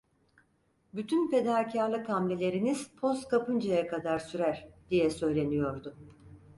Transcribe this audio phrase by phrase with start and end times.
[0.93, 5.95] "Bütün fedakârlık hamleleriniz post kapıncaya kadar sürer!" diye söyleniyordu.